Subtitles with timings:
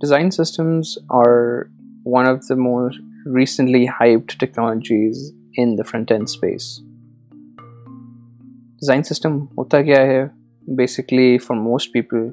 [0.00, 1.34] Designing systems are
[2.28, 2.94] of the more
[3.34, 5.18] recently hyped technologies
[5.58, 6.70] in frontend space
[7.58, 10.24] design system ہوتا گیا ہے
[10.76, 12.26] basically for most people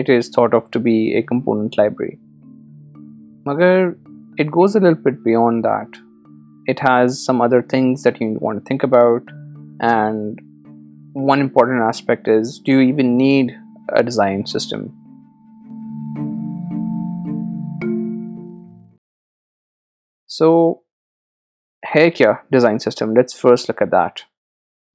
[0.00, 2.16] it is thought of to be a component library
[3.50, 3.86] مگر
[4.38, 6.00] it goes a beyond that
[6.70, 9.30] it has other things that you want think about
[9.80, 10.38] And
[11.14, 13.56] one important aspect is, do you even need
[13.90, 14.94] a design system?
[20.26, 20.82] So,
[21.84, 24.24] hey, here, design system, let's first look at that.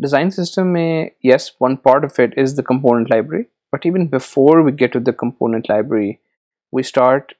[0.00, 0.76] Design system,
[1.22, 5.00] yes, one part of it is the component library, but even before we get to
[5.00, 6.20] the component library,
[6.70, 7.34] we start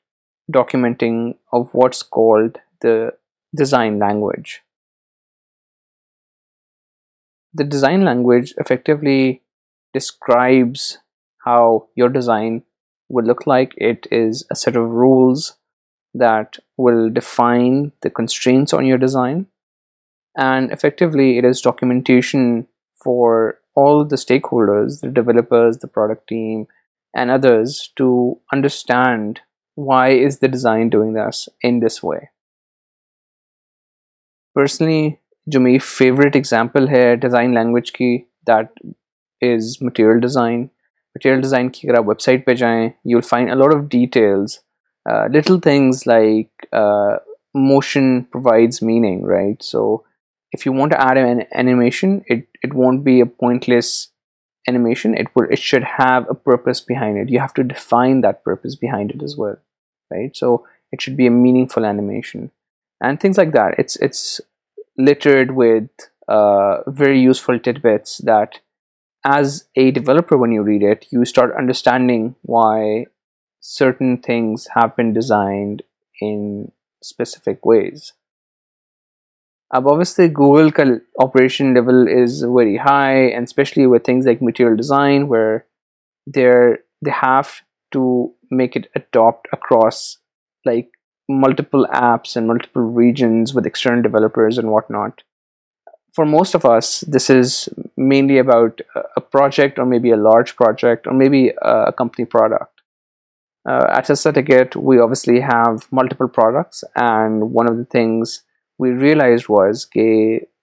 [0.51, 3.13] documenting of what's called the
[3.55, 4.53] design language.
[7.57, 9.41] The design language effectively
[9.93, 10.99] describes
[11.45, 12.65] how your design
[13.09, 13.75] would look like.
[13.77, 15.55] It is a set of rules
[16.15, 19.47] that will define the constraints on your design,
[20.37, 26.67] and effectively it is documentation for all the stakeholders, the developers, the product team,
[27.17, 29.43] and others to understand
[29.77, 32.31] why is the design doing this in this way.
[34.57, 35.13] Personally,
[35.53, 38.17] جو میری favourite example ہے design language کی
[38.51, 38.67] that
[39.51, 43.51] is material design material design کی اگر آپ website پہ جائیں you will find
[43.51, 44.57] a lot of details
[45.35, 46.67] little things like
[47.69, 53.25] motion provides meaning right so if you want add an animation it won't be a
[53.69, 53.93] pointless
[54.71, 55.43] animation it
[55.75, 59.55] have a purpose behind it you have to define that purpose behind it as well
[60.17, 61.29] right so it should be a
[61.75, 62.47] meaningful animation
[63.05, 64.41] and things like that it's it's
[64.97, 65.89] littered with
[66.29, 68.61] uh, very useful tidbits that
[69.25, 73.07] as a developer, when you read it, you start understanding why
[73.61, 75.83] certain things have been designed
[76.21, 76.73] in
[77.03, 78.13] specific ways.
[79.73, 85.65] Obviously, Google operation level is very high, and especially with things like material design, where
[86.27, 87.63] they have
[87.93, 90.19] to make it adopt across
[90.67, 90.91] like
[91.29, 95.23] multiple apps and multiple regions with external developers and whatnot.
[96.13, 98.81] For most of us, this is mainly about
[99.17, 102.83] a project, or maybe a large project, or maybe a company product.
[103.69, 108.43] Uh, at Certificate, we obviously have multiple products, and one of the things
[108.79, 109.89] we realized was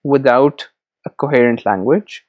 [0.04, 0.68] without
[1.04, 2.24] a coherent language,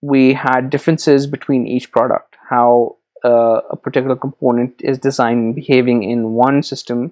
[0.00, 6.02] we had differences between each product, how uh, a particular component is designed and behaving
[6.02, 7.10] in one system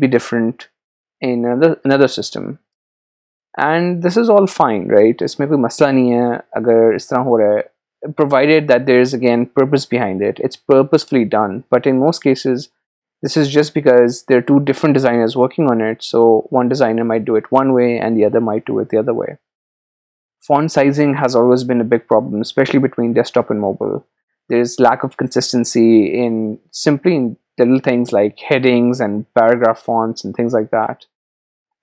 [0.00, 0.68] be differences
[5.82, 8.62] ہے اگر اس طرح ہو رہا ہے
[27.58, 31.06] little things like headings and paragraph fonts and things like that.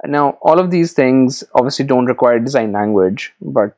[0.06, 3.76] Now, all of these things obviously don't require design language, but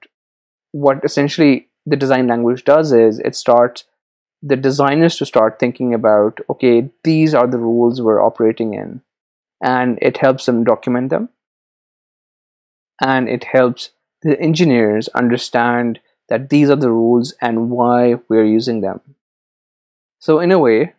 [0.72, 3.84] what essentially the design language does is it starts
[4.42, 9.02] the designers to start thinking about, okay, these are the rules we're operating in,
[9.62, 11.30] and it helps them document them,
[13.02, 13.92] and it helps
[14.22, 19.02] the engineers understand that these are the rules and why we're using them.
[20.20, 20.92] So in a way,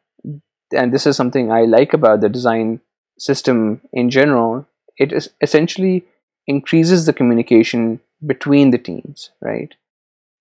[0.74, 2.80] and this is something I like about the design
[3.18, 4.66] system in general,
[4.98, 6.04] it is essentially
[6.46, 9.72] increases the communication between the teams, right?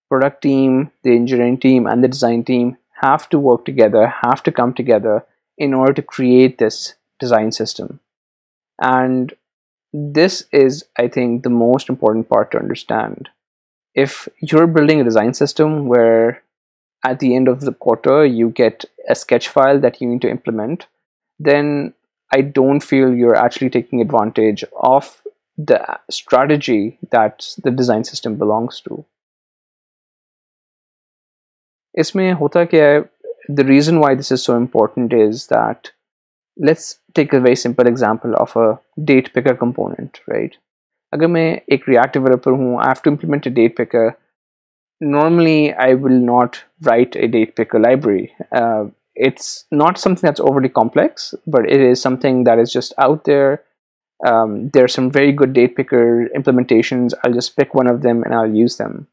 [0.09, 4.51] Product team, the engineering team, and the design team have to work together, have to
[4.51, 5.25] come together
[5.57, 8.00] in order to create this design system.
[8.81, 9.34] And
[9.94, 13.29] this is, I think, the most important part to understand.
[13.95, 16.43] If you're building a design system where
[17.05, 18.81] at the end of the quarter you get
[19.11, 20.84] sketch file that you need to implement
[21.50, 21.72] then
[22.35, 25.09] I don't feel you arch advantage of
[25.70, 25.78] the
[26.09, 26.82] strategy
[27.14, 27.26] the
[27.70, 28.82] design belongs
[32.02, 33.00] اس میں ہوتا کیا ہے
[33.58, 35.88] the reason why this is so important is that
[36.67, 38.66] let's take a very simple example of a
[39.08, 40.56] date picker component right
[41.16, 43.47] اگر میں ایک ریاپر ہوں after implement
[43.78, 44.08] picker
[45.02, 48.34] normally I will not write a date picker library.
[48.52, 48.85] Uh,
[49.16, 53.64] it's not something that's overly complex, but it is something that is just out there.
[54.25, 57.14] Um, there are some very good date picker implementations.
[57.23, 59.08] I'll just pick one of them and I'll use them.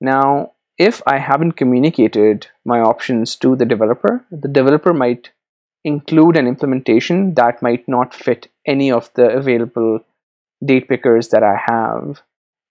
[0.00, 5.30] Now, if I haven't communicated my options to the developer might
[5.84, 10.00] include an implementation that might not fit any of the available
[10.64, 12.22] date pickers that I have.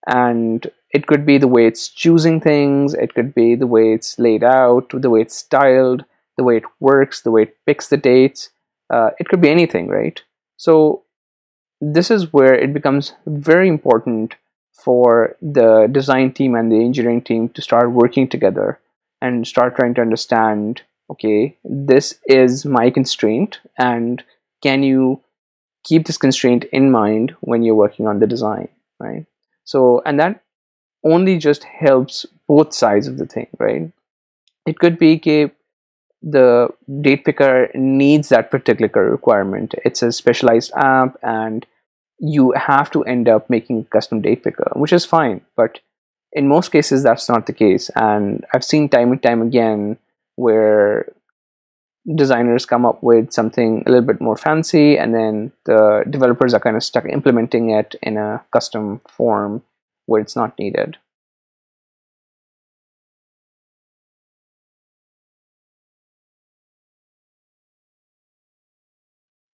[0.06, 4.18] And it could be the way it's choosing things, it could be the way it's
[4.18, 6.06] laid out, the way it's styled,
[6.38, 8.50] the way it works, the way it picks the dates.
[8.89, 10.22] Uh, it could be anything, right?
[10.56, 11.04] So
[11.81, 14.36] this is where it becomes very important
[14.72, 18.80] for the design team and the engineering team to start working together
[19.22, 24.24] and start trying to understand, okay, this is my constraint, and
[24.63, 25.19] can you
[25.84, 29.25] keep this constraint in mind when you're working on the design, right?
[29.66, 30.36] So, and that
[31.07, 33.92] only just helps both sides of the thing, right?
[34.68, 35.51] It could be that
[36.22, 36.69] the
[37.01, 39.74] date picker needs that particular requirement.
[39.86, 41.66] It's a specialized app and
[42.19, 45.42] you have to end up making a custom date picker, which is fine.
[45.56, 45.80] But
[46.34, 47.89] in most cases, that's not the case.
[47.95, 49.98] And I've seen time and time again
[50.36, 51.07] where
[52.16, 56.60] designers come up with something a little bit more fancy and then the developers are
[56.60, 59.63] kind of stuck implementing it in a custom form
[60.15, 60.95] it's not needed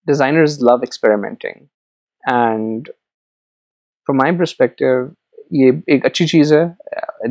[0.08, 1.66] designers love experimenting
[2.34, 2.88] and
[4.08, 4.86] from my perspective
[5.62, 6.66] یہ ایک اچھی چیز ہے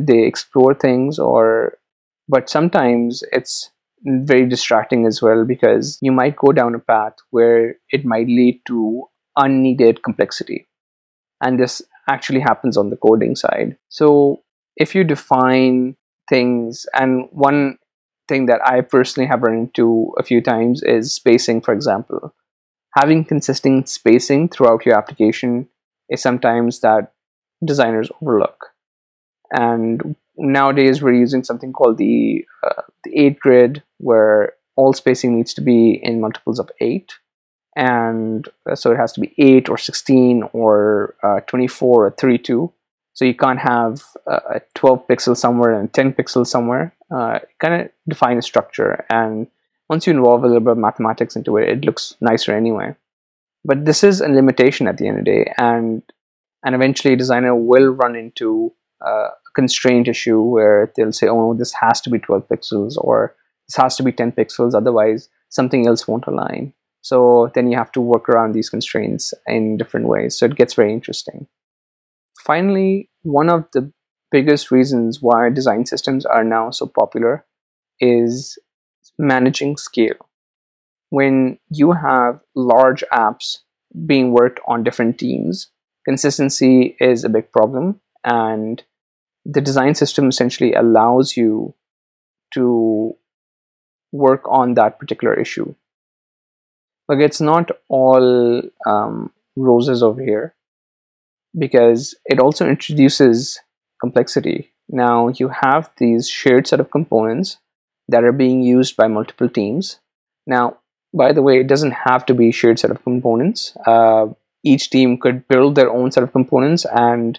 [0.07, 1.45] they explore things اور
[2.35, 3.63] but sometimes it's
[4.29, 8.59] very distracting as well because you may go down a path where it may lead
[8.69, 8.85] to
[9.43, 10.57] unneeded complexity
[11.45, 13.77] and this actually happens on the coding side.
[13.89, 14.43] So
[14.75, 15.95] if you define
[16.29, 17.77] things, and one
[18.27, 22.33] thing that I personally have run into a few times is spacing, for example.
[22.95, 25.67] Having consistent spacing throughout your application
[26.09, 27.11] is sometimes that
[27.65, 28.67] designers overlook.
[29.51, 35.61] And nowadays we're using something called the uh, 8 grid, where all spacing needs to
[35.61, 37.11] be in multiples of 8.
[37.81, 38.47] And
[38.77, 41.05] so has to be eight or sixteen or
[41.39, 42.65] twenty four three two
[43.19, 43.93] so you can have
[44.79, 46.83] twelve pixel summer and ten pixel summer
[47.63, 49.45] define structure and
[49.89, 51.37] once web mathematics
[51.87, 52.87] looks nice rainy why
[53.69, 56.11] but this is limitation at the end
[56.69, 58.15] and the designer will run
[59.59, 60.85] constraint issue where
[61.61, 63.25] this has to be twelve pixels or
[63.69, 65.27] this has to be ten pixels otherwise
[65.67, 66.25] something else want
[67.03, 70.37] So then you have to work around these constraints in different ways.
[70.37, 71.47] So it gets very interesting.
[72.45, 73.91] Finally, one of the
[74.31, 77.45] biggest reasons why design systems are now so popular
[77.99, 78.57] is
[79.19, 80.17] managing scale.
[81.09, 83.57] When you have large apps
[84.05, 85.69] being worked on different teams,
[86.05, 88.81] consistency is a big problem, and
[89.45, 91.75] the design system essentially allows you
[92.53, 93.13] to
[94.13, 95.71] work on that particular issue.
[97.11, 100.55] Okay, it's not all um, roses over here,
[101.57, 103.59] because it also introduces
[103.99, 104.71] complexity.
[104.87, 107.57] Now you have these shared set of components
[108.07, 109.99] that are being used by multiple teams.
[110.47, 110.77] Now,
[111.13, 113.75] by the way, it doesn't have to be a shared set of components.
[113.85, 114.27] Uh,
[114.63, 117.37] each team could build their own set of components, and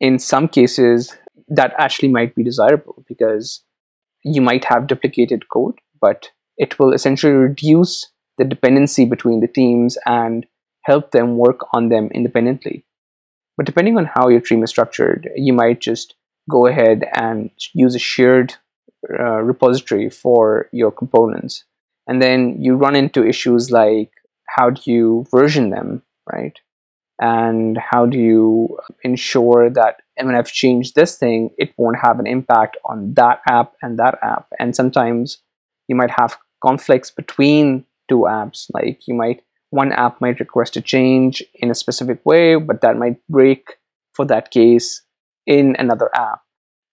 [0.00, 1.14] in some cases
[1.50, 3.62] that actually might be desirable, because
[4.24, 8.04] you might have duplicated code, but it will essentially reduce
[8.38, 10.46] the dependency between the teams and
[10.84, 12.86] help them work on them independently.
[13.56, 16.14] But depending on how your team is structured, you might just
[16.48, 18.54] go ahead and use a shared
[19.18, 21.64] uh, repository for your components.
[22.06, 24.10] And then you run into issues like,
[24.46, 26.02] how do you version them,
[26.32, 26.58] right?
[27.20, 32.28] And how do you ensure that when I've changed this thing, it won't have an
[32.28, 34.46] impact on that app and that app.
[34.58, 35.38] And sometimes
[35.88, 37.76] you might have conflicts between
[38.08, 38.66] two apps.
[38.72, 42.96] Like you might, one app might request a change in a specific way, but that
[42.96, 43.76] might break
[44.14, 45.02] for that case
[45.46, 46.40] in another app.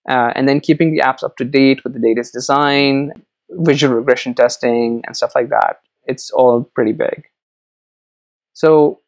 [0.07, 3.12] Uh, and then keeping the apps up to date with the latest design,
[3.50, 5.79] visual regression testing, and stuff like that.
[6.05, 7.25] It's all pretty big.
[8.53, 9.00] So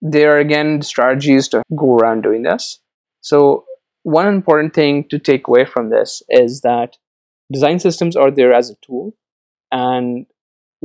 [0.00, 2.78] there are, again, strategies to go around doing this.
[3.22, 3.64] So
[4.04, 6.96] one important thing to take away from this is that
[7.52, 9.16] design systems are there as a tool,
[9.72, 10.24] and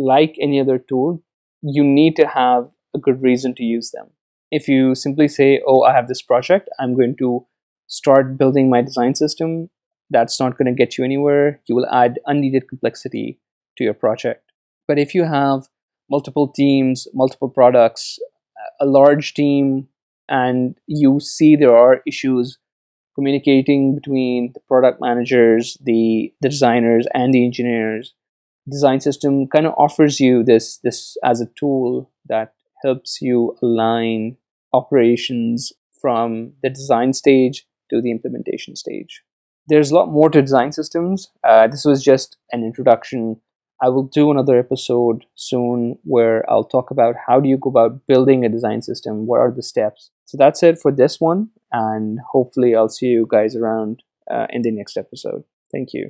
[0.02, 1.24] like any other tool,
[1.62, 4.08] you need to have a good reason to use them.
[4.50, 7.46] If you simply say, oh, I have this project, I'm going to
[7.88, 9.70] start building my design system,
[10.10, 11.62] that's not going to get you anywhere.
[11.68, 13.40] You will add unneeded complexity
[13.78, 14.44] to your project.
[14.88, 15.70] But if you have
[16.10, 18.20] multiple teams, multiple products,
[18.82, 19.88] a large team,
[20.28, 22.58] and you see there are issues
[23.16, 28.10] communicating between the product managers, the designers, and the engineers,
[28.70, 30.80] design system kind of offers you this
[31.24, 32.54] as a tool that
[32.84, 34.38] helps you align
[34.74, 39.24] operations from the design stage to the implementation stage.
[39.68, 41.28] There's a lot more to design systems.
[41.48, 43.40] Uh, this was just an introduction.
[43.82, 48.06] I will do another episode soon where I'll talk about how do you go about
[48.08, 50.10] building a design system, what are the steps.
[50.26, 54.62] So that's it for this one, and hopefully I'll see you guys around uh, in
[54.62, 55.44] the next episode.
[55.72, 56.10] Thank you.